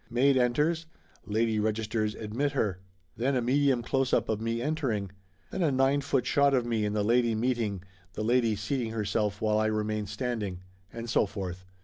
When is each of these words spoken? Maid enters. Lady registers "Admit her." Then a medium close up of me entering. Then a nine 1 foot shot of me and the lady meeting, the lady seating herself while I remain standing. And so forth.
Maid 0.09 0.35
enters. 0.35 0.87
Lady 1.27 1.59
registers 1.59 2.15
"Admit 2.15 2.53
her." 2.53 2.79
Then 3.17 3.35
a 3.35 3.41
medium 3.43 3.83
close 3.83 4.13
up 4.13 4.29
of 4.29 4.41
me 4.41 4.59
entering. 4.59 5.11
Then 5.51 5.61
a 5.61 5.71
nine 5.71 5.97
1 5.99 6.01
foot 6.01 6.25
shot 6.25 6.55
of 6.55 6.65
me 6.65 6.85
and 6.85 6.95
the 6.95 7.03
lady 7.03 7.35
meeting, 7.35 7.83
the 8.13 8.23
lady 8.23 8.55
seating 8.55 8.93
herself 8.93 9.43
while 9.43 9.59
I 9.59 9.67
remain 9.67 10.07
standing. 10.07 10.63
And 10.91 11.07
so 11.07 11.27
forth. 11.27 11.63